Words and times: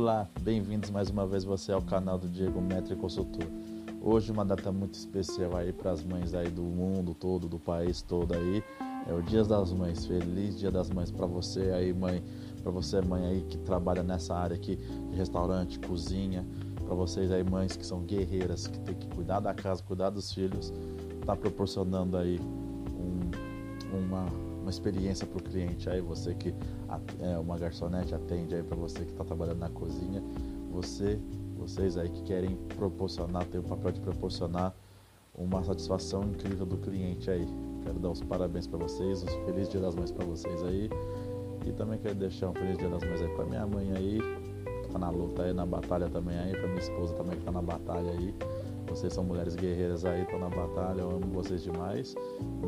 Olá, 0.00 0.28
bem-vindos 0.42 0.90
mais 0.90 1.10
uma 1.10 1.26
vez 1.26 1.42
você 1.42 1.72
ao 1.72 1.82
canal 1.82 2.16
do 2.16 2.28
Diego 2.28 2.60
Metri 2.60 2.94
Consultor. 2.94 3.42
Hoje 4.00 4.30
uma 4.30 4.44
data 4.44 4.70
muito 4.70 4.94
especial 4.94 5.56
aí 5.56 5.72
para 5.72 5.90
as 5.90 6.04
mães 6.04 6.34
aí 6.34 6.48
do 6.48 6.62
mundo 6.62 7.14
todo, 7.14 7.48
do 7.48 7.58
país 7.58 8.00
todo 8.00 8.32
aí. 8.32 8.62
É 9.08 9.12
o 9.12 9.20
Dia 9.20 9.42
das 9.42 9.72
Mães. 9.72 10.06
Feliz 10.06 10.56
Dia 10.56 10.70
das 10.70 10.88
Mães 10.88 11.10
para 11.10 11.26
você 11.26 11.72
aí, 11.72 11.92
mãe, 11.92 12.22
para 12.62 12.70
você 12.70 13.00
mãe 13.00 13.26
aí 13.26 13.40
que 13.40 13.58
trabalha 13.58 14.04
nessa 14.04 14.36
área 14.36 14.54
aqui 14.54 14.76
de 14.76 15.16
restaurante, 15.16 15.80
cozinha, 15.80 16.46
para 16.84 16.94
vocês 16.94 17.32
aí 17.32 17.42
mães 17.42 17.76
que 17.76 17.84
são 17.84 18.02
guerreiras, 18.02 18.68
que 18.68 18.78
tem 18.78 18.94
que 18.94 19.08
cuidar 19.08 19.40
da 19.40 19.52
casa, 19.52 19.82
cuidar 19.82 20.10
dos 20.10 20.32
filhos, 20.32 20.72
tá 21.26 21.34
proporcionando 21.34 22.16
aí 22.16 22.38
um, 22.40 23.98
uma 23.98 24.47
uma 24.68 24.70
experiência 24.70 25.26
para 25.26 25.38
o 25.38 25.42
cliente 25.42 25.88
aí, 25.88 25.98
você 25.98 26.34
que 26.34 26.54
é 27.20 27.38
uma 27.38 27.58
garçonete 27.58 28.14
atende 28.14 28.54
aí 28.54 28.62
para 28.62 28.76
você 28.76 29.02
que 29.02 29.10
está 29.10 29.24
trabalhando 29.24 29.60
na 29.60 29.70
cozinha, 29.70 30.22
você, 30.70 31.18
vocês 31.56 31.96
aí 31.96 32.10
que 32.10 32.22
querem 32.22 32.54
proporcionar, 32.76 33.46
tem 33.46 33.58
o 33.60 33.62
papel 33.62 33.92
de 33.92 34.00
proporcionar 34.00 34.74
uma 35.34 35.64
satisfação 35.64 36.22
incrível 36.24 36.66
do 36.66 36.76
cliente 36.76 37.30
aí. 37.30 37.48
Quero 37.82 37.98
dar 37.98 38.10
os 38.10 38.20
parabéns 38.20 38.66
para 38.66 38.78
vocês, 38.78 39.22
os 39.22 39.32
feliz 39.46 39.70
Dia 39.70 39.80
das 39.80 39.94
Mães 39.94 40.10
para 40.10 40.26
vocês 40.26 40.62
aí. 40.64 40.90
E 41.64 41.72
também 41.72 41.98
quero 41.98 42.16
deixar 42.16 42.50
um 42.50 42.54
feliz 42.54 42.76
Dia 42.76 42.90
das 42.90 43.02
Mães 43.02 43.22
aí 43.22 43.28
para 43.34 43.46
minha 43.46 43.66
mãe 43.66 43.90
aí, 43.96 44.18
tá 44.98 45.06
na 45.06 45.10
luta 45.10 45.42
aí, 45.42 45.52
na 45.52 45.64
batalha 45.64 46.08
também 46.08 46.36
aí, 46.38 46.50
para 46.52 46.66
minha 46.66 46.80
esposa 46.80 47.14
também 47.14 47.38
que 47.38 47.44
tá 47.44 47.52
na 47.52 47.62
batalha 47.62 48.10
aí. 48.10 48.34
Vocês 48.88 49.12
são 49.12 49.22
mulheres 49.22 49.54
guerreiras 49.54 50.04
aí, 50.04 50.22
estão 50.22 50.38
na 50.38 50.48
batalha, 50.48 51.02
eu 51.02 51.10
amo 51.10 51.26
vocês 51.32 51.62
demais. 51.62 52.14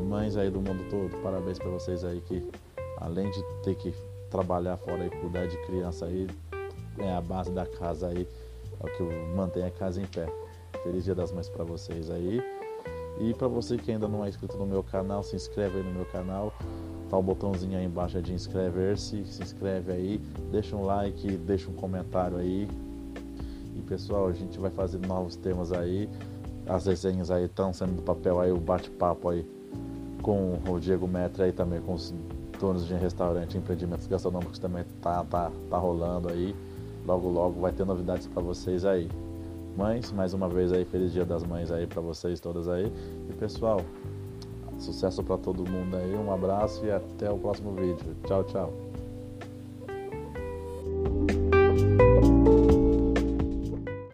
Mães 0.07 0.37
aí 0.37 0.49
do 0.49 0.61
mundo 0.61 0.87
todo, 0.89 1.21
parabéns 1.21 1.59
para 1.59 1.69
vocês 1.69 2.03
aí 2.03 2.21
que 2.21 2.47
além 2.97 3.29
de 3.31 3.43
ter 3.63 3.75
que 3.75 3.93
trabalhar 4.29 4.77
fora 4.77 5.05
e 5.05 5.09
cuidar 5.09 5.47
de 5.47 5.57
criança 5.65 6.05
aí, 6.05 6.27
é 6.99 7.11
a 7.11 7.21
base 7.21 7.51
da 7.51 7.65
casa 7.65 8.07
aí, 8.07 8.27
é 8.79 8.87
o 8.87 8.97
que 8.97 9.03
mantém 9.35 9.63
a 9.63 9.71
casa 9.71 10.01
em 10.01 10.05
pé. 10.05 10.31
Feliz 10.83 11.03
Dia 11.03 11.15
das 11.15 11.31
Mães 11.31 11.49
para 11.49 11.63
vocês 11.63 12.09
aí. 12.09 12.41
E 13.19 13.33
para 13.33 13.47
você 13.47 13.77
que 13.77 13.91
ainda 13.91 14.07
não 14.07 14.25
é 14.25 14.29
inscrito 14.29 14.57
no 14.57 14.65
meu 14.65 14.81
canal, 14.81 15.21
se 15.21 15.35
inscreve 15.35 15.77
aí 15.77 15.83
no 15.83 15.91
meu 15.91 16.05
canal. 16.05 16.53
Tá 17.11 17.17
o 17.17 17.21
botãozinho 17.21 17.77
aí 17.77 17.83
embaixo 17.83 18.21
de 18.21 18.33
inscrever-se, 18.33 19.25
se 19.25 19.43
inscreve 19.43 19.91
aí, 19.91 20.21
deixa 20.49 20.77
um 20.77 20.85
like, 20.85 21.29
deixa 21.35 21.69
um 21.69 21.73
comentário 21.73 22.37
aí, 22.37 22.69
e 23.75 23.81
pessoal, 23.81 24.29
a 24.29 24.31
gente 24.31 24.57
vai 24.57 24.71
fazer 24.71 25.05
novos 25.05 25.35
temas 25.35 25.73
aí. 25.73 26.09
As 26.65 26.85
resenhas 26.85 27.29
aí 27.29 27.45
estão 27.45 27.73
sendo 27.73 27.97
do 27.97 28.01
papel 28.01 28.39
aí, 28.39 28.49
o 28.49 28.57
bate-papo 28.57 29.27
aí 29.27 29.45
com 30.21 30.57
o 30.65 30.79
Diego 30.79 31.05
Metre 31.05 31.43
aí 31.43 31.51
também, 31.51 31.81
com 31.81 31.95
os 31.95 32.13
donos 32.57 32.87
de 32.87 32.93
restaurante, 32.93 33.57
empreendimentos 33.57 34.07
gastronômicos 34.07 34.57
também 34.57 34.85
tá, 35.01 35.21
tá, 35.25 35.51
tá 35.69 35.77
rolando 35.77 36.29
aí. 36.29 36.55
Logo, 37.05 37.27
logo 37.27 37.59
vai 37.59 37.73
ter 37.73 37.85
novidades 37.85 38.25
para 38.27 38.41
vocês 38.41 38.85
aí. 38.85 39.09
Mães, 39.75 40.13
mais 40.13 40.33
uma 40.33 40.47
vez 40.47 40.71
aí, 40.71 40.85
feliz 40.85 41.11
dia 41.11 41.25
das 41.25 41.43
mães 41.43 41.71
aí 41.71 41.85
para 41.85 41.99
vocês 41.99 42.39
todas 42.39 42.69
aí. 42.69 42.89
E 43.29 43.33
pessoal, 43.33 43.81
sucesso 44.81 45.23
para 45.23 45.37
todo 45.37 45.69
mundo 45.69 45.95
aí, 45.97 46.15
um 46.15 46.33
abraço 46.33 46.85
e 46.85 46.91
até 46.91 47.29
o 47.29 47.37
próximo 47.37 47.71
vídeo. 47.73 48.15
Tchau, 48.25 48.43
tchau. 48.45 48.90